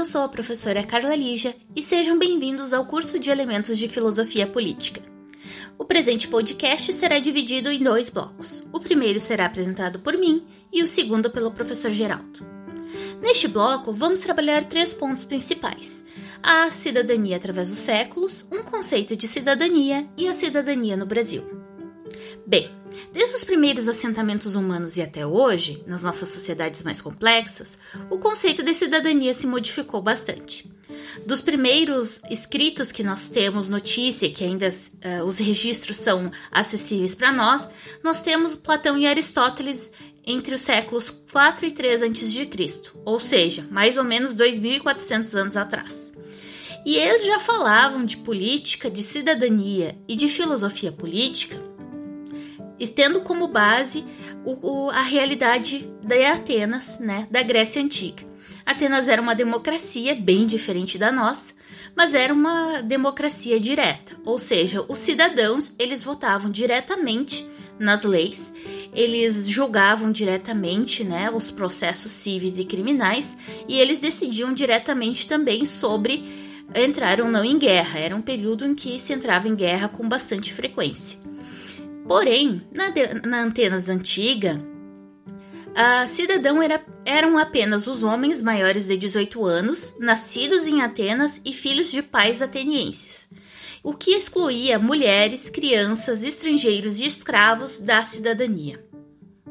eu 0.00 0.06
sou 0.06 0.22
a 0.22 0.28
professora 0.30 0.82
Carla 0.82 1.14
Lígia 1.14 1.54
e 1.76 1.82
sejam 1.82 2.18
bem-vindos 2.18 2.72
ao 2.72 2.86
curso 2.86 3.18
de 3.18 3.28
Elementos 3.28 3.76
de 3.76 3.86
Filosofia 3.86 4.46
Política. 4.46 5.02
O 5.78 5.84
presente 5.84 6.26
podcast 6.26 6.90
será 6.94 7.18
dividido 7.18 7.70
em 7.70 7.82
dois 7.82 8.08
blocos. 8.08 8.64
O 8.72 8.80
primeiro 8.80 9.20
será 9.20 9.44
apresentado 9.44 9.98
por 9.98 10.16
mim 10.16 10.42
e 10.72 10.82
o 10.82 10.86
segundo 10.86 11.30
pelo 11.30 11.50
professor 11.50 11.90
Geraldo. 11.90 12.40
Neste 13.20 13.46
bloco, 13.46 13.92
vamos 13.92 14.20
trabalhar 14.20 14.64
três 14.64 14.94
pontos 14.94 15.26
principais: 15.26 16.02
a 16.42 16.70
cidadania 16.70 17.36
através 17.36 17.68
dos 17.68 17.80
séculos, 17.80 18.48
um 18.50 18.62
conceito 18.62 19.14
de 19.14 19.28
cidadania 19.28 20.08
e 20.16 20.28
a 20.28 20.34
cidadania 20.34 20.96
no 20.96 21.04
Brasil. 21.04 21.44
Bem, 22.46 22.70
Desde 23.12 23.36
os 23.36 23.44
primeiros 23.44 23.88
assentamentos 23.88 24.54
humanos 24.54 24.96
e 24.96 25.02
até 25.02 25.26
hoje, 25.26 25.82
nas 25.86 26.02
nossas 26.02 26.28
sociedades 26.28 26.82
mais 26.82 27.00
complexas, 27.00 27.78
o 28.08 28.18
conceito 28.18 28.62
de 28.62 28.72
cidadania 28.72 29.34
se 29.34 29.46
modificou 29.46 30.00
bastante. 30.00 30.70
Dos 31.26 31.40
primeiros 31.40 32.20
escritos 32.30 32.92
que 32.92 33.02
nós 33.02 33.28
temos 33.28 33.68
notícia, 33.68 34.30
que 34.30 34.44
ainda 34.44 34.68
uh, 34.68 35.24
os 35.24 35.38
registros 35.38 35.96
são 35.96 36.30
acessíveis 36.50 37.14
para 37.14 37.32
nós, 37.32 37.68
nós 38.02 38.22
temos 38.22 38.56
Platão 38.56 38.98
e 38.98 39.06
Aristóteles 39.06 39.90
entre 40.26 40.54
os 40.54 40.60
séculos 40.60 41.10
4 41.32 41.66
e 41.66 41.70
3 41.70 42.02
a.C., 42.02 42.92
ou 43.04 43.18
seja, 43.18 43.66
mais 43.70 43.96
ou 43.96 44.04
menos 44.04 44.36
2.400 44.36 45.34
anos 45.34 45.56
atrás. 45.56 46.12
E 46.84 46.96
eles 46.96 47.26
já 47.26 47.38
falavam 47.38 48.04
de 48.04 48.16
política, 48.18 48.90
de 48.90 49.02
cidadania 49.02 49.96
e 50.08 50.16
de 50.16 50.28
filosofia 50.28 50.90
política 50.90 51.69
tendo 52.88 53.20
como 53.20 53.48
base 53.48 54.04
o, 54.44 54.86
o, 54.86 54.90
a 54.90 55.02
realidade 55.02 55.90
de 56.02 56.24
Atenas, 56.24 56.98
né, 56.98 57.26
da 57.30 57.42
Grécia 57.42 57.82
Antiga. 57.82 58.28
Atenas 58.64 59.08
era 59.08 59.20
uma 59.20 59.34
democracia 59.34 60.14
bem 60.14 60.46
diferente 60.46 60.96
da 60.96 61.10
nossa, 61.10 61.54
mas 61.96 62.14
era 62.14 62.32
uma 62.32 62.82
democracia 62.82 63.58
direta, 63.58 64.16
ou 64.24 64.38
seja, 64.38 64.84
os 64.88 64.98
cidadãos 64.98 65.74
eles 65.78 66.04
votavam 66.04 66.50
diretamente 66.50 67.48
nas 67.78 68.04
leis, 68.04 68.52
eles 68.94 69.48
julgavam 69.48 70.12
diretamente 70.12 71.02
né, 71.02 71.30
os 71.30 71.50
processos 71.50 72.12
cíveis 72.12 72.58
e 72.58 72.64
criminais 72.64 73.36
e 73.66 73.78
eles 73.78 74.00
decidiam 74.00 74.52
diretamente 74.52 75.26
também 75.26 75.64
sobre 75.64 76.22
entrar 76.74 77.20
ou 77.20 77.28
não 77.28 77.44
em 77.44 77.58
guerra. 77.58 77.98
Era 77.98 78.14
um 78.14 78.22
período 78.22 78.66
em 78.66 78.74
que 78.74 79.00
se 79.00 79.12
entrava 79.12 79.48
em 79.48 79.54
guerra 79.54 79.88
com 79.88 80.08
bastante 80.08 80.52
frequência. 80.52 81.18
Porém, 82.10 82.60
na, 82.74 82.92
na 83.24 83.42
Antenas 83.44 83.88
antiga, 83.88 84.60
a 85.76 86.08
cidadão 86.08 86.60
era, 86.60 86.84
eram 87.04 87.38
apenas 87.38 87.86
os 87.86 88.02
homens 88.02 88.42
maiores 88.42 88.88
de 88.88 88.96
18 88.96 89.46
anos, 89.46 89.94
nascidos 89.96 90.66
em 90.66 90.82
Atenas 90.82 91.40
e 91.44 91.54
filhos 91.54 91.88
de 91.88 92.02
pais 92.02 92.42
atenienses, 92.42 93.28
o 93.80 93.94
que 93.94 94.10
excluía 94.10 94.76
mulheres, 94.76 95.48
crianças, 95.50 96.24
estrangeiros 96.24 96.98
e 96.98 97.06
escravos 97.06 97.78
da 97.78 98.04
cidadania. 98.04 98.84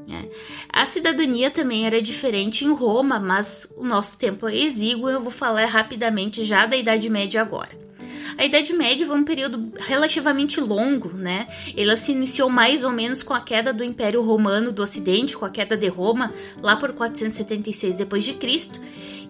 É. 0.10 0.30
A 0.74 0.86
cidadania 0.86 1.50
também 1.50 1.86
era 1.86 2.02
diferente 2.02 2.66
em 2.66 2.74
Roma, 2.74 3.22
mas 3.22 3.70
o 3.78 3.86
nosso 3.86 4.18
tempo 4.18 4.50
é 4.50 4.58
exíguo, 4.58 5.10
eu 5.10 5.22
vou 5.22 5.32
falar 5.32 5.64
rapidamente 5.68 6.44
já 6.44 6.66
da 6.66 6.76
Idade 6.76 7.10
Média 7.10 7.42
agora. 7.42 7.89
A 8.38 8.46
Idade 8.46 8.74
Média 8.74 9.06
foi 9.06 9.18
um 9.18 9.24
período 9.24 9.72
relativamente 9.80 10.60
longo, 10.60 11.10
né? 11.10 11.48
Ela 11.76 11.96
se 11.96 12.12
iniciou 12.12 12.50
mais 12.50 12.84
ou 12.84 12.92
menos 12.92 13.24
com 13.24 13.34
a 13.34 13.42
queda 13.42 13.74
do 13.74 13.84
Império 13.84 14.22
Romano 14.22 14.72
do 14.72 14.82
Ocidente, 14.82 15.38
com 15.38 15.46
a 15.46 15.50
queda 15.50 15.76
de 15.76 15.88
Roma, 15.88 16.34
lá 16.62 16.76
por 16.76 16.94
476 16.94 17.98
d.C., 17.98 18.80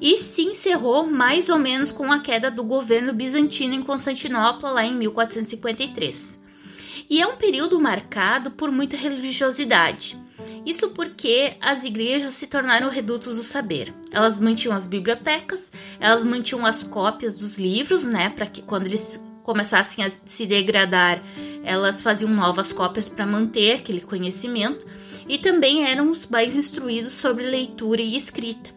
e 0.01 0.17
se 0.17 0.43
encerrou 0.43 1.05
mais 1.05 1.49
ou 1.49 1.59
menos 1.59 1.91
com 1.91 2.11
a 2.11 2.19
queda 2.19 2.49
do 2.49 2.63
governo 2.63 3.11
bizantino 3.11 3.73
em 3.73 3.81
Constantinopla, 3.81 4.71
lá 4.71 4.85
em 4.85 4.95
1453. 4.95 6.39
E 7.09 7.21
é 7.21 7.27
um 7.27 7.35
período 7.35 7.79
marcado 7.79 8.51
por 8.51 8.71
muita 8.71 8.95
religiosidade. 8.95 10.17
Isso 10.65 10.89
porque 10.89 11.57
as 11.61 11.83
igrejas 11.83 12.33
se 12.33 12.47
tornaram 12.47 12.89
redutos 12.89 13.37
do 13.37 13.43
saber. 13.43 13.93
Elas 14.11 14.39
mantinham 14.39 14.75
as 14.75 14.87
bibliotecas, 14.87 15.71
elas 15.99 16.25
mantinham 16.25 16.65
as 16.65 16.83
cópias 16.83 17.39
dos 17.39 17.57
livros, 17.57 18.03
né, 18.03 18.29
para 18.29 18.45
que 18.45 18.61
quando 18.61 18.87
eles 18.87 19.19
começassem 19.43 20.03
a 20.03 20.11
se 20.25 20.45
degradar, 20.45 21.21
elas 21.63 22.01
faziam 22.01 22.29
novas 22.29 22.71
cópias 22.71 23.09
para 23.09 23.25
manter 23.25 23.77
aquele 23.77 24.01
conhecimento, 24.01 24.85
e 25.27 25.37
também 25.37 25.85
eram 25.85 26.09
os 26.09 26.27
mais 26.27 26.55
instruídos 26.55 27.13
sobre 27.13 27.45
leitura 27.45 28.01
e 28.01 28.15
escrita. 28.15 28.71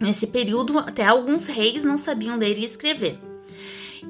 Nesse 0.00 0.28
período, 0.28 0.78
até 0.78 1.04
alguns 1.04 1.46
reis 1.46 1.84
não 1.84 1.98
sabiam 1.98 2.38
ler 2.38 2.58
e 2.58 2.64
escrever. 2.64 3.18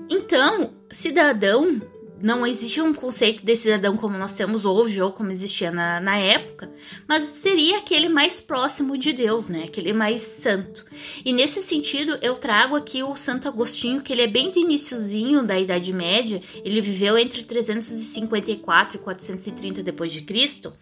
Então, 0.09 0.71
cidadão 0.91 1.81
não 2.23 2.47
existia 2.47 2.85
um 2.85 2.93
conceito 2.93 3.45
de 3.45 3.57
cidadão 3.57 3.97
como 3.97 4.19
nós 4.19 4.35
temos 4.35 4.65
hoje 4.65 5.01
ou 5.01 5.11
como 5.13 5.33
existia 5.33 5.71
na, 5.71 6.01
na 6.01 6.17
época, 6.19 6.71
mas 7.09 7.25
seria 7.25 7.79
aquele 7.79 8.09
mais 8.09 8.41
próximo 8.41 8.97
de 8.97 9.13
Deus, 9.13 9.49
né? 9.49 9.65
Aquele 9.65 9.93
mais 9.93 10.23
santo. 10.23 10.85
E 11.25 11.33
nesse 11.33 11.63
sentido, 11.63 12.19
eu 12.23 12.35
trago 12.35 12.77
aqui 12.77 13.03
o 13.03 13.17
Santo 13.17 13.49
Agostinho, 13.49 14.03
que 14.03 14.13
ele 14.13 14.23
é 14.23 14.27
bem 14.27 14.51
do 14.51 14.59
iníciozinho 14.59 15.43
da 15.43 15.59
Idade 15.59 15.93
Média, 15.93 16.41
ele 16.65 16.81
viveu 16.81 17.17
entre 17.17 17.43
354 17.43 18.97
e 18.97 19.01
430 19.01 19.83
depois 19.83 20.13
de 20.13 20.23
Cristo, 20.23 20.73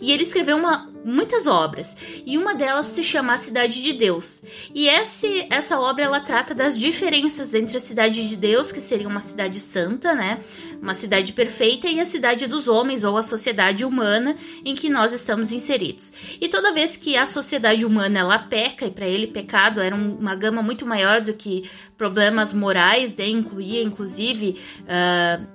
e 0.00 0.10
ele 0.12 0.24
escreveu 0.24 0.56
uma, 0.56 0.92
muitas 1.04 1.46
obras, 1.46 1.96
e 2.26 2.36
uma 2.36 2.54
delas 2.54 2.86
se 2.86 3.04
chama 3.04 3.34
A 3.34 3.38
Cidade 3.38 3.82
de 3.82 3.92
Deus. 3.92 4.42
E 4.74 4.88
esse, 4.88 5.46
essa 5.50 5.78
obra 5.78 6.04
ela 6.04 6.20
trata 6.20 6.54
das 6.54 6.78
diferenças 6.78 7.54
entre 7.54 7.76
a 7.76 7.80
cidade 7.80 8.28
de 8.28 8.36
Deus, 8.36 8.72
que 8.72 8.80
seria 8.80 9.08
uma 9.08 9.20
cidade 9.20 9.60
santa, 9.60 10.14
né? 10.14 10.40
Uma 10.88 10.94
cidade 10.94 11.34
perfeita 11.34 11.86
e 11.86 12.00
a 12.00 12.06
cidade 12.06 12.46
dos 12.46 12.66
homens 12.66 13.04
ou 13.04 13.18
a 13.18 13.22
sociedade 13.22 13.84
humana 13.84 14.34
em 14.64 14.74
que 14.74 14.88
nós 14.88 15.12
estamos 15.12 15.52
inseridos. 15.52 16.38
E 16.40 16.48
toda 16.48 16.72
vez 16.72 16.96
que 16.96 17.14
a 17.14 17.26
sociedade 17.26 17.84
humana 17.84 18.20
ela 18.20 18.38
peca, 18.38 18.86
e 18.86 18.90
para 18.90 19.06
ele 19.06 19.26
pecado 19.26 19.82
era 19.82 19.94
uma 19.94 20.34
gama 20.34 20.62
muito 20.62 20.86
maior 20.86 21.20
do 21.20 21.34
que 21.34 21.68
problemas 21.98 22.54
morais, 22.54 23.14
né? 23.14 23.28
incluía 23.28 23.82
inclusive 23.82 24.58
uh, 24.84 25.46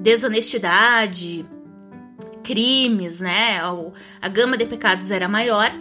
desonestidade, 0.00 1.44
crimes, 2.44 3.18
né? 3.20 3.60
A 4.22 4.28
gama 4.28 4.56
de 4.56 4.66
pecados 4.66 5.10
era 5.10 5.28
maior 5.28 5.72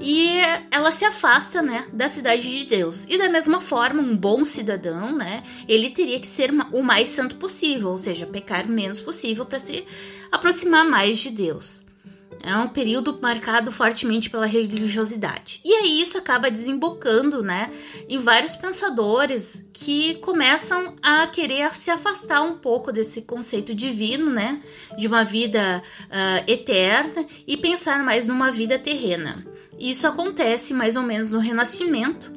e 0.00 0.38
ela 0.70 0.90
se 0.90 1.04
afasta, 1.04 1.62
né, 1.62 1.86
da 1.92 2.08
cidade 2.08 2.42
de 2.42 2.64
Deus. 2.64 3.06
E 3.08 3.18
da 3.18 3.28
mesma 3.28 3.60
forma, 3.60 4.02
um 4.02 4.16
bom 4.16 4.44
cidadão, 4.44 5.12
né, 5.12 5.42
ele 5.68 5.90
teria 5.90 6.20
que 6.20 6.26
ser 6.26 6.50
o 6.72 6.82
mais 6.82 7.08
santo 7.08 7.36
possível, 7.36 7.90
ou 7.90 7.98
seja, 7.98 8.26
pecar 8.26 8.66
menos 8.66 9.00
possível 9.00 9.44
para 9.44 9.60
se 9.60 9.84
aproximar 10.30 10.84
mais 10.84 11.18
de 11.18 11.30
Deus. 11.30 11.84
É 12.44 12.56
um 12.56 12.68
período 12.68 13.16
marcado 13.22 13.70
fortemente 13.70 14.28
pela 14.28 14.46
religiosidade. 14.46 15.60
E 15.64 15.72
aí 15.74 16.02
isso 16.02 16.18
acaba 16.18 16.50
desembocando, 16.50 17.40
né, 17.40 17.70
em 18.08 18.18
vários 18.18 18.56
pensadores 18.56 19.64
que 19.72 20.16
começam 20.16 20.96
a 21.00 21.26
querer 21.28 21.72
se 21.72 21.90
afastar 21.90 22.42
um 22.42 22.58
pouco 22.58 22.90
desse 22.90 23.22
conceito 23.22 23.72
divino, 23.72 24.28
né, 24.28 24.60
de 24.98 25.06
uma 25.06 25.22
vida 25.22 25.80
uh, 25.80 26.50
eterna 26.50 27.24
e 27.46 27.56
pensar 27.56 28.02
mais 28.02 28.26
numa 28.26 28.50
vida 28.50 28.76
terrena. 28.76 29.46
Isso 29.82 30.06
acontece 30.06 30.72
mais 30.72 30.94
ou 30.94 31.02
menos 31.02 31.32
no 31.32 31.40
Renascimento. 31.40 32.32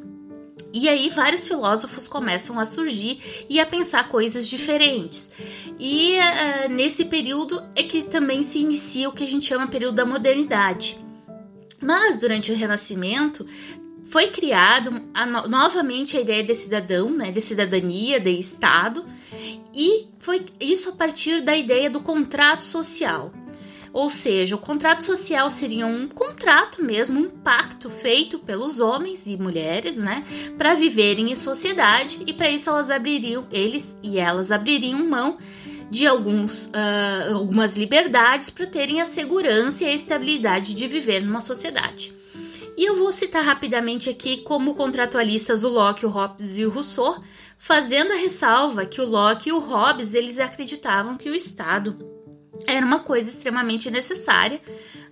E 0.74 0.90
aí 0.90 1.12
vários 1.12 1.48
filósofos 1.48 2.08
começam 2.08 2.60
a 2.60 2.66
surgir 2.66 3.46
e 3.48 3.60
a 3.60 3.66
pensar 3.68 4.10
coisas 4.10 4.48
diferentes. 4.48 5.32
E 5.80 6.18
uh, 6.18 6.70
nesse 6.70 7.06
período 7.06 7.64
é 7.76 7.84
que 7.84 8.04
também 8.08 8.42
se 8.42 8.58
inicia 8.58 9.08
o 9.08 9.14
que 9.14 9.24
a 9.24 9.28
gente 9.28 9.46
chama 9.46 9.68
período 9.68 9.94
da 9.94 10.06
modernidade. 10.08 10.98
Mas 11.80 12.18
durante 12.18 12.52
o 12.52 12.56
Renascimento 12.56 13.46
foi 14.06 14.28
criado 14.28 15.04
a, 15.14 15.48
novamente 15.48 16.18
a 16.18 16.22
ideia 16.22 16.44
de 16.44 16.56
cidadão, 16.56 17.12
né, 17.12 17.32
de 17.32 17.42
cidadania, 17.42 18.20
de 18.20 18.32
Estado, 18.32 19.06
e 19.72 20.08
foi 20.20 20.46
isso 20.60 20.90
a 20.90 20.94
partir 20.94 21.42
da 21.42 21.56
ideia 21.56 21.92
do 21.92 22.00
contrato 22.00 22.66
social. 22.66 23.32
Ou 23.96 24.10
seja, 24.10 24.56
o 24.56 24.60
contrato 24.60 25.06
social 25.06 25.50
seria 25.50 25.88
um 25.88 26.06
contrato 26.06 26.84
mesmo, 26.84 27.18
um 27.18 27.30
pacto 27.30 27.90
feito 27.90 28.38
pelos 28.40 28.82
homens 28.82 29.26
e 29.26 29.38
mulheres, 29.38 29.96
né, 29.96 30.22
para 30.58 30.76
viverem 30.76 31.32
em 31.32 31.36
sociedade 31.36 32.20
e 32.28 32.34
para 32.34 32.50
isso 32.50 32.70
elas 32.70 32.90
abririam, 32.90 33.48
eles 33.50 33.96
e 34.04 34.20
elas 34.20 34.52
abririam 34.52 35.08
mão 35.08 35.38
de 35.90 36.06
alguns, 36.06 36.66
uh, 36.66 37.36
algumas 37.36 37.78
liberdades 37.78 38.50
para 38.50 38.68
terem 38.68 39.00
a 39.00 39.06
segurança 39.06 39.86
e 39.86 39.88
a 39.88 39.94
estabilidade 39.94 40.74
de 40.74 40.88
viver 40.88 41.22
numa 41.22 41.40
sociedade. 41.40 42.14
E 42.78 42.84
eu 42.84 42.98
vou 42.98 43.14
citar 43.14 43.46
rapidamente 43.46 44.10
aqui 44.10 44.42
como 44.42 44.76
contratualistas 44.76 45.64
o 45.64 45.70
Locke, 45.70 46.06
o 46.06 46.10
Hobbes 46.10 46.58
e 46.58 46.66
o 46.66 46.70
Rousseau, 46.70 47.24
fazendo 47.58 48.12
a 48.12 48.18
ressalva 48.18 48.86
que 48.86 49.00
o 49.00 49.06
Locke 49.06 49.48
e 49.48 49.54
o 49.54 49.60
Hobbes 49.60 50.14
eles 50.14 50.38
acreditavam 50.38 51.16
que 51.16 51.30
o 51.30 51.36
Estado 51.36 52.15
era 52.66 52.86
uma 52.86 53.00
coisa 53.00 53.30
extremamente 53.30 53.90
necessária, 53.90 54.60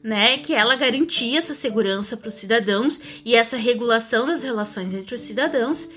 né? 0.02 0.38
Que 0.38 0.54
ela 0.54 0.76
garantia 0.76 1.40
essa 1.40 1.54
segurança 1.54 2.18
para 2.18 2.30
os 2.30 2.36
cidadãos 2.36 3.00
e 3.26 3.36
essa 3.36 3.58
regulação 3.58 4.28
das 4.28 4.44
relações 4.44 4.94
entre 4.94 5.16
os 5.16 5.22
cidadãos. 5.22 5.88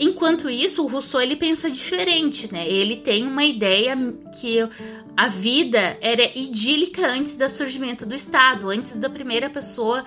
Enquanto 0.00 0.48
isso, 0.48 0.84
o 0.84 0.86
Rousseau 0.86 1.20
ele 1.20 1.34
pensa 1.34 1.68
diferente, 1.68 2.52
né? 2.52 2.68
Ele 2.68 2.96
tem 2.96 3.26
uma 3.26 3.44
ideia 3.44 3.96
que 4.40 4.58
a 5.16 5.28
vida 5.28 5.98
era 6.00 6.22
idílica 6.38 7.04
antes 7.08 7.34
do 7.34 7.48
surgimento 7.50 8.06
do 8.06 8.14
Estado, 8.14 8.70
antes 8.70 8.94
da 8.96 9.10
primeira 9.10 9.50
pessoa 9.50 10.04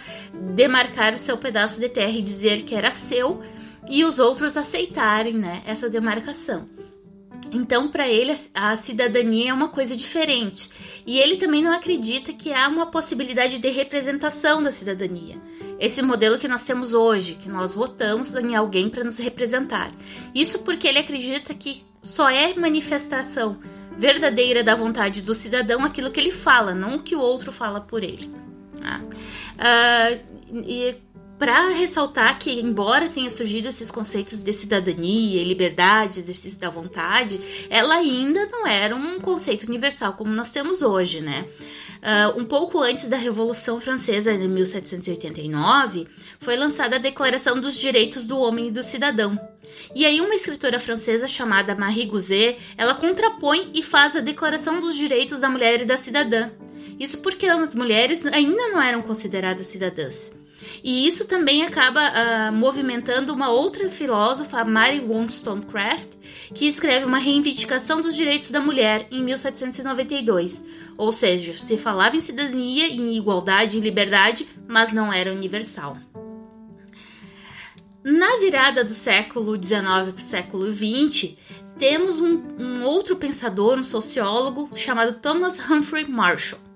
demarcar 0.55 1.13
o 1.13 1.17
seu 1.17 1.37
pedaço 1.37 1.81
de 1.81 1.89
terra 1.89 2.13
e 2.13 2.21
dizer 2.21 2.61
que 2.63 2.73
era 2.73 2.93
seu 2.93 3.41
e 3.89 4.05
os 4.05 4.19
outros 4.19 4.55
aceitarem, 4.55 5.33
né, 5.33 5.61
essa 5.65 5.89
demarcação. 5.89 6.69
Então, 7.51 7.89
para 7.89 8.07
ele, 8.07 8.33
a 8.53 8.75
cidadania 8.77 9.49
é 9.49 9.53
uma 9.53 9.67
coisa 9.67 9.95
diferente. 9.95 11.03
E 11.05 11.19
ele 11.19 11.35
também 11.35 11.61
não 11.61 11.73
acredita 11.73 12.31
que 12.31 12.53
há 12.53 12.67
uma 12.67 12.85
possibilidade 12.85 13.59
de 13.59 13.69
representação 13.69 14.63
da 14.63 14.71
cidadania. 14.71 15.35
Esse 15.77 16.01
modelo 16.01 16.37
que 16.37 16.47
nós 16.47 16.63
temos 16.63 16.93
hoje, 16.93 17.35
que 17.35 17.49
nós 17.49 17.75
votamos 17.75 18.33
em 18.35 18.55
alguém 18.55 18.89
para 18.89 19.03
nos 19.03 19.17
representar. 19.17 19.91
Isso 20.33 20.59
porque 20.59 20.87
ele 20.87 20.99
acredita 20.99 21.53
que 21.53 21.83
só 22.01 22.29
é 22.29 22.53
manifestação 22.55 23.59
verdadeira 23.97 24.63
da 24.63 24.73
vontade 24.73 25.21
do 25.21 25.35
cidadão 25.35 25.83
aquilo 25.83 26.11
que 26.11 26.19
ele 26.19 26.31
fala, 26.31 26.73
não 26.73 26.95
o 26.95 27.03
que 27.03 27.15
o 27.15 27.19
outro 27.19 27.51
fala 27.51 27.81
por 27.81 28.03
ele. 28.03 28.31
Tá? 28.79 29.01
Uh, 29.01 30.61
e 30.65 30.95
para 31.41 31.69
ressaltar 31.69 32.37
que, 32.37 32.61
embora 32.61 33.09
tenha 33.09 33.31
surgido 33.31 33.67
esses 33.67 33.89
conceitos 33.89 34.37
de 34.37 34.53
cidadania, 34.53 35.43
liberdade, 35.43 36.19
exercício 36.19 36.59
da 36.59 36.69
vontade, 36.69 37.39
ela 37.67 37.95
ainda 37.95 38.45
não 38.51 38.67
era 38.67 38.95
um 38.95 39.19
conceito 39.19 39.67
universal 39.67 40.13
como 40.13 40.31
nós 40.31 40.51
temos 40.51 40.83
hoje, 40.83 41.19
né? 41.19 41.47
Uh, 41.97 42.39
um 42.39 42.45
pouco 42.45 42.79
antes 42.79 43.09
da 43.09 43.17
Revolução 43.17 43.81
Francesa, 43.81 44.37
de 44.37 44.47
1789, 44.47 46.07
foi 46.39 46.55
lançada 46.55 46.97
a 46.97 46.99
Declaração 46.99 47.59
dos 47.59 47.75
Direitos 47.75 48.27
do 48.27 48.37
Homem 48.39 48.67
e 48.67 48.71
do 48.71 48.83
Cidadão. 48.83 49.35
E 49.95 50.05
aí 50.05 50.21
uma 50.21 50.35
escritora 50.35 50.79
francesa 50.79 51.27
chamada 51.27 51.73
Marie 51.73 52.05
Gouzet, 52.05 52.55
ela 52.77 52.93
contrapõe 52.93 53.71
e 53.73 53.81
faz 53.81 54.15
a 54.15 54.19
Declaração 54.19 54.79
dos 54.79 54.95
Direitos 54.95 55.39
da 55.39 55.49
Mulher 55.49 55.81
e 55.81 55.85
da 55.85 55.97
Cidadã. 55.97 56.51
Isso 56.99 57.17
porque 57.23 57.47
as 57.47 57.73
mulheres 57.73 58.27
ainda 58.27 58.69
não 58.69 58.79
eram 58.79 59.01
consideradas 59.01 59.65
cidadãs. 59.65 60.31
E 60.83 61.07
isso 61.07 61.25
também 61.25 61.63
acaba 61.63 62.01
uh, 62.01 62.53
movimentando 62.53 63.33
uma 63.33 63.49
outra 63.49 63.89
filósofa, 63.89 64.63
Mary 64.63 64.99
Wollstonecraft, 64.99 66.09
que 66.53 66.65
escreve 66.65 67.05
uma 67.05 67.17
reivindicação 67.17 68.01
dos 68.01 68.15
direitos 68.15 68.51
da 68.51 68.59
mulher 68.59 69.07
em 69.11 69.23
1792. 69.23 70.63
Ou 70.97 71.11
seja, 71.11 71.55
se 71.55 71.77
falava 71.77 72.15
em 72.15 72.21
cidadania, 72.21 72.87
em 72.87 73.15
igualdade, 73.15 73.77
em 73.77 73.81
liberdade, 73.81 74.47
mas 74.67 74.91
não 74.91 75.11
era 75.11 75.31
universal. 75.31 75.97
Na 78.03 78.37
virada 78.37 78.83
do 78.83 78.91
século 78.91 79.61
XIX 79.61 79.81
para 79.81 80.15
o 80.17 80.21
século 80.21 80.71
XX, 80.71 81.35
temos 81.77 82.19
um, 82.19 82.41
um 82.59 82.83
outro 82.83 83.15
pensador, 83.15 83.77
um 83.77 83.83
sociólogo 83.83 84.69
chamado 84.75 85.19
Thomas 85.19 85.59
Humphrey 85.59 86.05
Marshall 86.09 86.70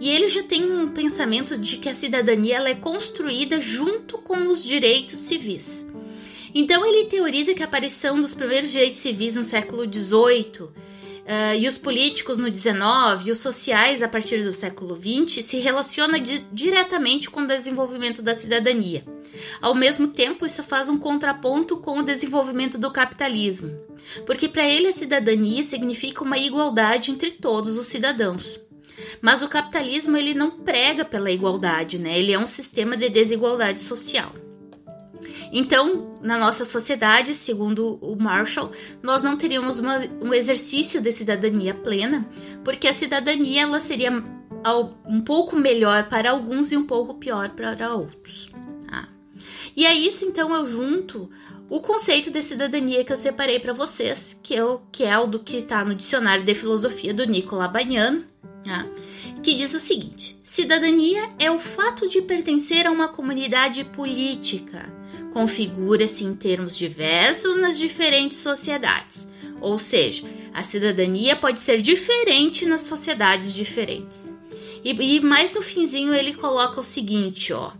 e 0.00 0.10
ele 0.10 0.28
já 0.28 0.42
tem 0.42 0.70
um 0.70 0.88
pensamento 0.88 1.56
de 1.56 1.78
que 1.78 1.88
a 1.88 1.94
cidadania 1.94 2.56
ela 2.56 2.68
é 2.68 2.74
construída 2.74 3.60
junto 3.60 4.18
com 4.18 4.48
os 4.48 4.64
direitos 4.64 5.18
civis. 5.18 5.88
Então 6.54 6.86
ele 6.86 7.06
teoriza 7.06 7.54
que 7.54 7.62
a 7.62 7.66
aparição 7.66 8.20
dos 8.20 8.34
primeiros 8.34 8.70
direitos 8.70 8.98
civis 8.98 9.36
no 9.36 9.44
século 9.44 9.82
XVIII 9.84 10.68
Uh, 11.26 11.58
e 11.58 11.66
os 11.66 11.76
políticos 11.76 12.38
no 12.38 12.48
19 12.48 13.28
e 13.28 13.32
os 13.32 13.40
sociais 13.40 14.00
a 14.00 14.06
partir 14.06 14.44
do 14.44 14.52
século 14.52 14.94
20 14.94 15.42
se 15.42 15.56
relaciona 15.56 16.20
di 16.20 16.38
diretamente 16.52 17.28
com 17.28 17.40
o 17.40 17.46
desenvolvimento 17.48 18.22
da 18.22 18.32
cidadania. 18.32 19.04
Ao 19.60 19.74
mesmo 19.74 20.06
tempo, 20.06 20.46
isso 20.46 20.62
faz 20.62 20.88
um 20.88 20.96
contraponto 20.96 21.78
com 21.78 21.98
o 21.98 22.02
desenvolvimento 22.04 22.78
do 22.78 22.92
capitalismo, 22.92 23.76
porque 24.24 24.48
para 24.48 24.68
ele 24.68 24.86
a 24.86 24.92
cidadania 24.92 25.64
significa 25.64 26.22
uma 26.22 26.38
igualdade 26.38 27.10
entre 27.10 27.32
todos 27.32 27.76
os 27.76 27.88
cidadãos. 27.88 28.60
Mas 29.20 29.42
o 29.42 29.48
capitalismo 29.48 30.16
ele 30.16 30.34
não 30.34 30.50
prega 30.50 31.04
pela 31.04 31.30
igualdade, 31.30 31.98
né? 31.98 32.18
Ele 32.18 32.32
é 32.32 32.38
um 32.38 32.46
sistema 32.46 32.96
de 32.96 33.08
desigualdade 33.08 33.82
social. 33.82 34.32
Então, 35.52 36.14
na 36.22 36.38
nossa 36.38 36.64
sociedade, 36.64 37.34
segundo 37.34 37.98
o 38.00 38.16
Marshall, 38.16 38.70
nós 39.02 39.22
não 39.22 39.36
teríamos 39.36 39.78
uma, 39.78 39.98
um 40.20 40.32
exercício 40.32 41.00
de 41.00 41.12
cidadania 41.12 41.74
plena, 41.74 42.28
porque 42.64 42.88
a 42.88 42.92
cidadania 42.92 43.62
ela 43.62 43.80
seria 43.80 44.10
um 45.06 45.20
pouco 45.20 45.56
melhor 45.56 46.08
para 46.08 46.30
alguns 46.30 46.72
e 46.72 46.76
um 46.76 46.84
pouco 46.84 47.14
pior 47.14 47.50
para 47.50 47.94
outros. 47.94 48.50
Tá? 48.88 49.08
E 49.76 49.86
é 49.86 49.94
isso, 49.94 50.24
então, 50.24 50.52
eu 50.54 50.66
junto 50.66 51.30
o 51.68 51.80
conceito 51.80 52.30
de 52.30 52.42
cidadania 52.42 53.04
que 53.04 53.12
eu 53.12 53.16
separei 53.16 53.58
para 53.58 53.72
vocês, 53.72 54.38
que 54.42 54.54
é, 54.54 54.64
o, 54.64 54.80
que 54.90 55.04
é 55.04 55.18
o 55.18 55.26
do 55.26 55.40
que 55.40 55.56
está 55.56 55.84
no 55.84 55.94
dicionário 55.94 56.44
de 56.44 56.54
filosofia 56.54 57.12
do 57.12 57.26
Nicola 57.26 57.68
Baniano, 57.68 58.24
né? 58.66 58.88
que 59.42 59.54
diz 59.54 59.72
o 59.74 59.80
seguinte: 59.80 60.38
cidadania 60.42 61.28
é 61.38 61.50
o 61.50 61.58
fato 61.58 62.08
de 62.08 62.20
pertencer 62.20 62.86
a 62.86 62.90
uma 62.90 63.08
comunidade 63.08 63.84
política. 63.84 64.92
Configura-se 65.32 66.24
em 66.24 66.34
termos 66.34 66.76
diversos 66.76 67.56
nas 67.58 67.78
diferentes 67.78 68.38
sociedades. 68.38 69.28
Ou 69.60 69.78
seja, 69.78 70.24
a 70.52 70.62
cidadania 70.62 71.36
pode 71.36 71.60
ser 71.60 71.80
diferente 71.80 72.64
nas 72.64 72.82
sociedades 72.82 73.54
diferentes. 73.54 74.34
E, 74.82 74.90
e 74.90 75.20
mais 75.20 75.52
no 75.52 75.62
finzinho 75.62 76.14
ele 76.14 76.34
coloca 76.34 76.80
o 76.80 76.84
seguinte, 76.84 77.52
ó. 77.52 77.72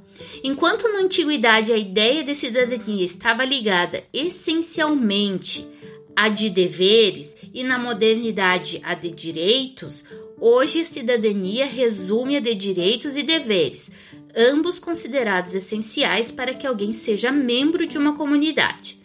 Enquanto 0.44 0.90
na 0.92 1.00
antiguidade 1.00 1.72
a 1.72 1.76
ideia 1.76 2.22
de 2.22 2.34
cidadania 2.34 3.04
estava 3.04 3.44
ligada 3.44 4.02
essencialmente 4.12 5.66
a 6.14 6.28
de 6.28 6.48
deveres 6.48 7.36
e 7.52 7.62
na 7.62 7.78
modernidade 7.78 8.80
a 8.82 8.94
de 8.94 9.10
direitos, 9.10 10.04
Hoje, 10.38 10.84
cidadania 10.84 11.64
resume 11.64 12.36
a 12.36 12.40
de 12.40 12.54
direitos 12.54 13.16
e 13.16 13.22
deveres, 13.22 13.90
ambos 14.36 14.78
considerados 14.78 15.54
essenciais 15.54 16.30
para 16.30 16.52
que 16.52 16.66
alguém 16.66 16.92
seja 16.92 17.32
membro 17.32 17.86
de 17.86 17.96
uma 17.96 18.14
comunidade. 18.14 19.00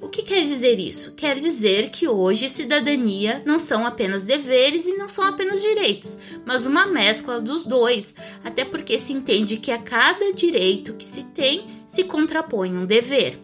O 0.00 0.08
que 0.08 0.22
quer 0.22 0.44
dizer 0.44 0.78
isso? 0.78 1.14
Quer 1.14 1.38
dizer 1.38 1.90
que 1.90 2.06
hoje 2.06 2.50
cidadania 2.50 3.42
não 3.46 3.58
são 3.58 3.86
apenas 3.86 4.24
deveres 4.24 4.86
e 4.86 4.98
não 4.98 5.08
são 5.08 5.24
apenas 5.24 5.62
direitos, 5.62 6.18
mas 6.44 6.66
uma 6.66 6.86
mescla 6.86 7.40
dos 7.40 7.64
dois, 7.64 8.14
até 8.44 8.62
porque 8.62 8.98
se 8.98 9.14
entende 9.14 9.56
que 9.56 9.70
a 9.70 9.78
cada 9.78 10.34
direito 10.34 10.92
que 10.94 11.06
se 11.06 11.24
tem 11.24 11.66
se 11.86 12.04
contrapõe 12.04 12.76
um 12.76 12.84
dever. 12.84 13.38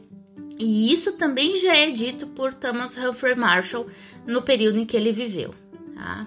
E 0.59 0.93
isso 0.93 1.17
também 1.17 1.57
já 1.57 1.75
é 1.75 1.91
dito 1.91 2.27
por 2.29 2.53
Thomas 2.53 2.97
Humphrey 2.97 3.35
Marshall 3.35 3.87
no 4.27 4.43
período 4.43 4.79
em 4.79 4.85
que 4.85 4.97
ele 4.97 5.11
viveu. 5.11 5.55
Tá? 5.95 6.27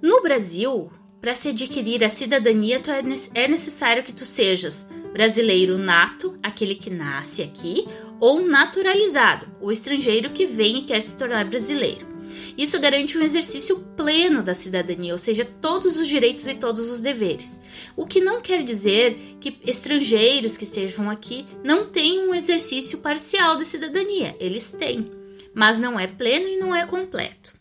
No 0.00 0.22
Brasil, 0.22 0.90
para 1.20 1.34
se 1.34 1.48
adquirir 1.48 2.04
a 2.04 2.08
cidadania, 2.08 2.80
é, 3.34 3.42
é 3.42 3.48
necessário 3.48 4.04
que 4.04 4.12
tu 4.12 4.24
sejas 4.24 4.86
brasileiro 5.12 5.76
nato, 5.76 6.38
aquele 6.40 6.76
que 6.76 6.88
nasce 6.88 7.42
aqui, 7.42 7.84
ou 8.20 8.46
naturalizado, 8.46 9.48
o 9.60 9.72
estrangeiro 9.72 10.30
que 10.30 10.46
vem 10.46 10.78
e 10.78 10.82
quer 10.82 11.02
se 11.02 11.16
tornar 11.16 11.44
brasileiro. 11.46 12.06
Isso 12.56 12.80
garante 12.80 13.18
um 13.18 13.22
exercício 13.22 13.78
pleno 13.96 14.40
da 14.42 14.54
cidadania, 14.54 15.12
ou 15.12 15.18
seja, 15.18 15.44
todos 15.60 15.96
os 15.96 16.06
direitos 16.06 16.46
e 16.46 16.54
todos 16.54 16.90
os 16.90 17.00
deveres. 17.00 17.60
O 17.96 18.06
que 18.06 18.20
não 18.20 18.40
quer 18.40 18.62
dizer 18.62 19.16
que 19.40 19.58
estrangeiros 19.66 20.56
que 20.56 20.64
estejam 20.64 21.10
aqui 21.10 21.44
não 21.64 21.88
tenham 21.88 22.28
um 22.28 22.34
exercício 22.34 22.98
parcial 22.98 23.56
da 23.56 23.64
cidadania. 23.64 24.36
Eles 24.38 24.70
têm, 24.70 25.06
mas 25.54 25.80
não 25.80 25.98
é 25.98 26.06
pleno 26.06 26.46
e 26.46 26.58
não 26.58 26.74
é 26.74 26.86
completo. 26.86 27.57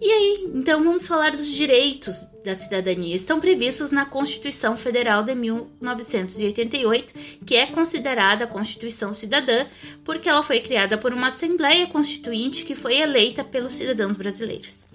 E 0.00 0.12
aí, 0.12 0.50
então 0.54 0.82
vamos 0.84 1.08
falar 1.08 1.32
dos 1.32 1.48
direitos 1.48 2.28
da 2.44 2.54
cidadania. 2.54 3.16
Estão 3.16 3.40
previstos 3.40 3.90
na 3.90 4.06
Constituição 4.06 4.76
Federal 4.76 5.24
de 5.24 5.34
1988, 5.34 7.14
que 7.44 7.56
é 7.56 7.66
considerada 7.66 8.44
a 8.44 8.48
Constituição 8.48 9.12
Cidadã, 9.12 9.66
porque 10.04 10.28
ela 10.28 10.42
foi 10.42 10.60
criada 10.60 10.96
por 10.96 11.12
uma 11.12 11.28
Assembleia 11.28 11.86
Constituinte 11.88 12.64
que 12.64 12.76
foi 12.76 12.96
eleita 12.98 13.42
pelos 13.42 13.72
cidadãos 13.72 14.16
brasileiros. 14.16 14.86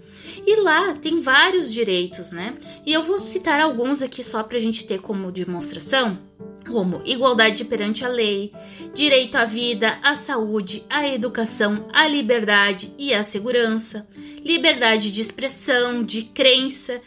E 0.47 0.55
lá 0.61 0.93
tem 0.95 1.19
vários 1.19 1.71
direitos, 1.71 2.31
né? 2.31 2.55
E 2.85 2.93
eu 2.93 3.03
vou 3.03 3.19
citar 3.19 3.59
alguns 3.59 4.01
aqui 4.01 4.23
só 4.23 4.41
para 4.41 4.57
a 4.57 4.61
gente 4.61 4.85
ter 4.85 5.01
como 5.01 5.31
demonstração 5.31 6.17
como 6.63 7.01
igualdade 7.05 7.65
perante 7.65 8.03
a 8.03 8.07
lei, 8.07 8.51
direito 8.93 9.35
à 9.35 9.45
vida, 9.45 9.99
à 10.01 10.15
saúde, 10.15 10.83
à 10.89 11.07
educação, 11.07 11.87
à 11.93 12.07
liberdade 12.07 12.93
e 12.97 13.13
à 13.13 13.23
segurança, 13.23 14.07
liberdade 14.43 15.11
de 15.11 15.21
expressão, 15.21 16.03
de 16.03 16.23
crença, 16.23 17.01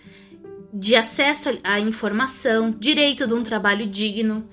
de 0.72 0.94
acesso 0.94 1.58
à 1.64 1.80
informação, 1.80 2.70
direito 2.70 3.26
de 3.26 3.34
um 3.34 3.42
trabalho 3.42 3.86
digno, 3.86 4.46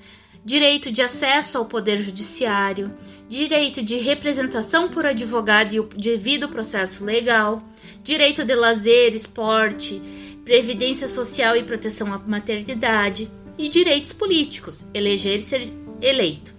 direito 0.43 0.91
de 0.91 1.01
acesso 1.01 1.57
ao 1.57 1.65
poder 1.65 2.01
judiciário, 2.01 2.93
direito 3.27 3.81
de 3.81 3.98
representação 3.98 4.89
por 4.89 5.05
advogado 5.05 5.74
e 5.74 5.79
o 5.79 5.83
devido 5.83 6.50
processo 6.50 7.03
legal, 7.03 7.63
direito 8.03 8.43
de 8.43 8.55
lazer, 8.55 9.15
esporte, 9.15 10.01
previdência 10.43 11.07
social 11.07 11.55
e 11.55 11.63
proteção 11.63 12.13
à 12.13 12.17
maternidade 12.19 13.31
e 13.57 13.69
direitos 13.69 14.13
políticos, 14.13 14.86
eleger 14.93 15.38
e 15.38 15.41
ser 15.41 15.74
eleito. 16.01 16.53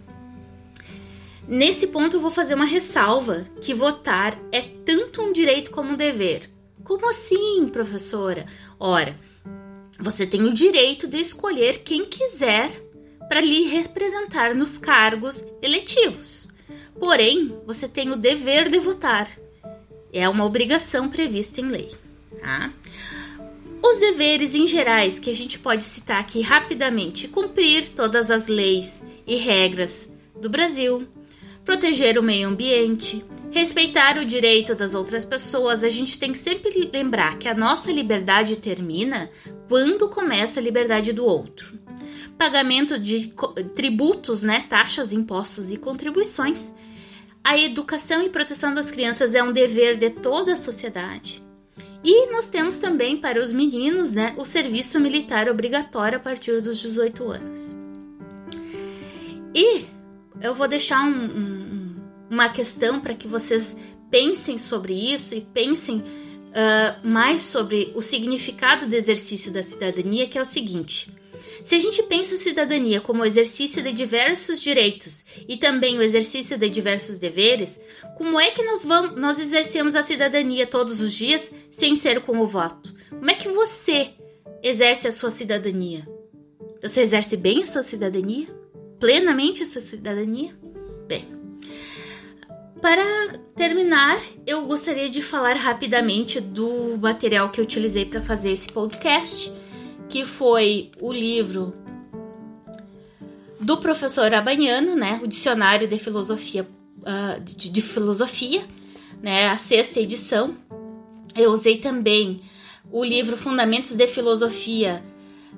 Nesse 1.46 1.88
ponto, 1.88 2.16
eu 2.16 2.20
vou 2.20 2.30
fazer 2.30 2.54
uma 2.54 2.64
ressalva 2.64 3.46
que 3.60 3.74
votar 3.74 4.38
é 4.50 4.62
tanto 4.62 5.20
um 5.22 5.32
direito 5.32 5.70
como 5.70 5.92
um 5.92 5.96
dever. 5.96 6.50
Como 6.82 7.08
assim, 7.08 7.68
professora? 7.68 8.46
Ora, 8.78 9.18
você 10.00 10.26
tem 10.26 10.42
o 10.44 10.52
direito 10.54 11.06
de 11.06 11.18
escolher 11.18 11.82
quem 11.82 12.04
quiser 12.04 12.70
para 13.28 13.40
lhe 13.40 13.64
representar 13.64 14.54
nos 14.54 14.78
cargos 14.78 15.44
eletivos. 15.62 16.48
Porém, 16.98 17.56
você 17.66 17.88
tem 17.88 18.10
o 18.10 18.16
dever 18.16 18.70
de 18.70 18.78
votar. 18.78 19.30
É 20.12 20.28
uma 20.28 20.44
obrigação 20.44 21.08
prevista 21.08 21.60
em 21.60 21.68
lei. 21.68 21.90
Tá? 22.40 22.72
Os 23.87 24.00
deveres 24.00 24.55
em 24.55 24.67
gerais 24.67 25.19
que 25.19 25.29
a 25.29 25.37
gente 25.37 25.59
pode 25.59 25.85
citar 25.85 26.19
aqui 26.19 26.41
rapidamente: 26.41 27.29
cumprir 27.29 27.91
todas 27.91 28.31
as 28.31 28.49
leis 28.49 29.05
e 29.26 29.37
regras 29.37 30.09
do 30.41 30.49
Brasil, 30.49 31.07
proteger 31.67 32.19
o 32.19 32.23
meio 32.23 32.49
ambiente, 32.49 33.23
respeitar 33.50 34.17
o 34.17 34.25
direito 34.25 34.75
das 34.75 34.95
outras 34.95 35.26
pessoas. 35.26 35.85
A 35.85 35.91
gente 35.91 36.19
tem 36.19 36.33
que 36.33 36.38
sempre 36.38 36.91
lembrar 36.91 37.38
que 37.38 37.47
a 37.47 37.53
nossa 37.53 37.93
liberdade 37.93 38.57
termina 38.57 39.29
quando 39.69 40.09
começa 40.09 40.59
a 40.59 40.62
liberdade 40.62 41.12
do 41.12 41.26
outro. 41.26 41.79
Pagamento 42.38 42.99
de 42.99 43.35
tributos, 43.75 44.43
né, 44.43 44.64
taxas, 44.67 45.12
impostos 45.12 45.71
e 45.71 45.76
contribuições. 45.76 46.73
A 47.45 47.59
educação 47.59 48.23
e 48.23 48.31
proteção 48.31 48.73
das 48.73 48.91
crianças 48.91 49.35
é 49.35 49.43
um 49.43 49.53
dever 49.53 49.99
de 49.99 50.09
toda 50.09 50.55
a 50.55 50.57
sociedade. 50.57 51.43
E 52.04 52.30
nós 52.30 52.50
temos 52.50 52.78
também 52.80 53.16
para 53.16 53.40
os 53.40 53.50
meninos, 53.50 54.12
né, 54.12 54.34
o 54.37 54.44
serviço 54.44 55.00
militar 55.00 55.49
obrigatório 55.49 56.18
a 56.18 56.20
partir 56.20 56.61
dos 56.61 56.78
18 56.78 57.25
anos. 57.30 57.75
E 59.54 59.87
eu 60.42 60.54
vou 60.54 60.68
deixar 60.68 61.02
um, 61.02 61.25
um, 61.25 61.96
uma 62.30 62.50
questão 62.50 63.00
para 63.00 63.14
que 63.14 63.26
vocês 63.26 63.75
pensem 64.11 64.58
sobre 64.58 64.92
isso 64.92 65.34
e 65.34 65.40
pensem 65.40 65.99
uh, 65.99 67.08
mais 67.08 67.40
sobre 67.40 67.90
o 67.94 68.02
significado 68.02 68.87
do 68.87 68.94
exercício 68.94 69.50
da 69.50 69.62
cidadania, 69.62 70.28
que 70.28 70.37
é 70.37 70.42
o 70.42 70.46
seguinte. 70.46 71.11
Se 71.62 71.75
a 71.75 71.81
gente 71.81 72.03
pensa 72.05 72.35
a 72.35 72.38
cidadania 72.38 73.00
como 73.00 73.23
o 73.23 73.26
exercício 73.26 73.83
de 73.83 73.93
diversos 73.93 74.61
direitos 74.61 75.25
e 75.49 75.57
também 75.57 75.99
o 75.99 76.03
exercício 76.03 76.59
de 76.59 76.69
diversos 76.69 77.19
deveres, 77.19 77.81
como 78.17 78.38
é 78.38 78.50
que 78.50 78.62
nós, 78.62 78.83
vamos, 78.83 79.21
nós 79.21 79.38
exercemos 79.38 79.95
a 79.95 80.03
cidadania 80.03 80.67
todos 80.67 81.00
os 81.00 81.12
dias 81.12 81.50
sem 81.71 81.97
ser 81.97 82.21
com 82.21 82.38
o 82.38 82.47
voto? 82.47 82.95
Como 83.11 83.31
é 83.31 83.35
que 83.35 83.49
você 83.49 84.11
exerce 84.62 85.09
a 85.09 85.12
sua 85.12 85.31
cidadania? 85.31 86.09
Você 86.83 87.00
exerce 87.00 87.37
bem 87.37 87.62
a 87.62 87.67
sua 87.67 87.83
cidadania? 87.83 88.47
plenamente 89.05 89.62
essa 89.62 89.83
cidadania? 89.83 90.50
Bem, 91.07 91.26
para 92.81 93.05
terminar, 93.55 94.19
eu 94.47 94.67
gostaria 94.67 95.11
de 95.11 95.21
falar 95.21 95.57
rapidamente 95.57 96.41
do 96.41 96.97
material 96.99 97.50
que 97.50 97.61
eu 97.61 97.64
utilizei 97.64 98.07
para 98.07 98.23
fazer 98.23 98.53
esse 98.53 98.67
podcast, 98.69 99.53
que 100.08 100.25
foi 100.25 100.90
o 101.00 101.12
livro 101.12 101.75
do 103.61 103.78
professor 103.78 104.32
Abaniano, 104.34 104.94
né, 104.94 105.20
o 105.23 105.26
dicionário 105.26 105.88
de 105.88 105.99
filosofia 105.99 106.68
uh, 107.00 107.40
de, 107.40 107.70
de, 107.70 107.82
filosofia, 107.82 108.62
né, 109.23 109.49
a 109.49 109.56
sexta 109.56 110.00
edição. 110.00 110.54
Eu 111.34 111.50
usei 111.50 111.78
também 111.78 112.40
o 112.90 113.02
livro 113.02 113.37
Fundamentos 113.37 113.94
de 113.94 114.06
Filosofia 114.06 115.02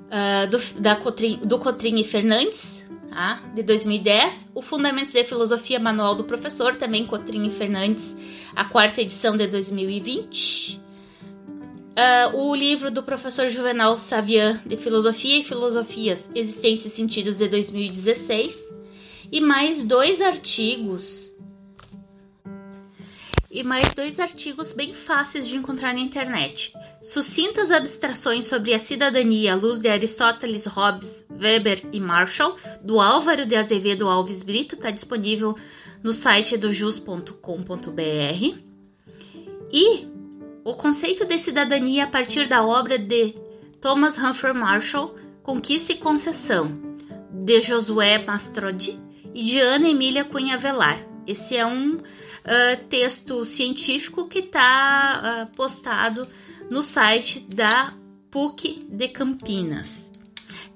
uh, 0.07 0.49
do, 0.49 0.81
da 0.81 0.95
Cotrim, 0.95 1.39
do 1.43 1.59
Cotrim 1.59 1.99
e 1.99 2.03
Fernandes, 2.03 2.83
tá? 3.09 3.41
de 3.53 3.63
2010, 3.63 4.49
o 4.55 4.61
Fundamentos 4.61 5.11
de 5.11 5.23
Filosofia 5.23 5.79
Manual 5.79 6.15
do 6.15 6.23
Professor, 6.23 6.75
também 6.75 7.05
Cotrim 7.05 7.45
e 7.45 7.51
Fernandes, 7.51 8.15
a 8.55 8.65
quarta 8.65 9.01
edição 9.01 9.35
de 9.35 9.47
2020. 9.47 10.86
Uh, 11.97 12.37
o 12.37 12.55
livro 12.55 12.91
do 12.91 13.01
professor 13.01 13.49
Juvenal 13.49 13.97
Savian, 13.97 14.61
de 14.63 14.77
Filosofia 14.77 15.39
e 15.39 15.43
Filosofias, 15.43 16.29
Existência 16.35 16.89
e 16.89 16.91
Sentidos, 16.91 17.39
de 17.39 17.47
2016. 17.47 18.71
E 19.31 19.41
mais 19.41 19.83
dois 19.83 20.21
artigos 20.21 21.31
e 23.49 23.63
mais 23.63 23.95
dois 23.95 24.19
artigos 24.19 24.73
bem 24.73 24.93
fáceis 24.93 25.47
de 25.47 25.57
encontrar 25.57 25.91
na 25.91 25.99
internet. 25.99 26.71
Sucintas 27.01 27.71
abstrações 27.71 28.45
sobre 28.45 28.75
a 28.75 28.79
cidadania 28.79 29.53
à 29.53 29.55
luz 29.55 29.79
de 29.79 29.87
Aristóteles, 29.87 30.67
Hobbes, 30.67 31.25
Weber 31.31 31.81
e 31.91 31.99
Marshall, 31.99 32.55
do 32.83 32.99
Álvaro 32.99 33.47
de 33.47 33.55
Azevedo 33.55 34.07
Alves 34.07 34.43
Brito, 34.43 34.75
está 34.75 34.91
disponível 34.91 35.55
no 36.03 36.13
site 36.13 36.57
do 36.57 36.71
jus.com.br. 36.71 37.33
E 39.71 40.16
o 40.67 40.75
conceito 40.75 41.23
de 41.23 41.39
cidadania 41.39 42.03
a 42.03 42.07
partir 42.07 42.45
da 42.45 42.61
obra 42.61 42.99
de 42.99 43.33
Thomas 43.79 44.17
Humphrey 44.17 44.53
Marshall, 44.53 45.15
Conquista 45.41 45.93
e 45.93 45.97
Concessão, 45.97 46.77
de 47.31 47.61
Josué 47.61 48.17
Mastrodi 48.17 48.99
e 49.33 49.45
de 49.45 49.59
Ana 49.59 49.87
Emília 49.87 50.25
Cunha 50.25 50.57
Velar. 50.57 50.99
Esse 51.25 51.55
é 51.55 51.65
um 51.65 51.95
uh, 51.95 52.01
texto 52.89 53.45
científico 53.45 54.27
que 54.27 54.39
está 54.39 55.47
uh, 55.47 55.55
postado 55.55 56.27
no 56.69 56.83
site 56.83 57.39
da 57.47 57.93
PUC 58.29 58.85
de 58.89 59.07
Campinas. 59.07 60.11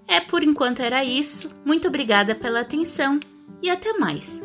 É 0.07 0.21
por 0.21 0.41
enquanto 0.41 0.79
era 0.79 1.03
isso. 1.03 1.51
Muito 1.65 1.89
obrigada 1.89 2.33
pela 2.33 2.61
atenção 2.61 3.19
e 3.61 3.69
até 3.69 3.91
mais. 3.97 4.41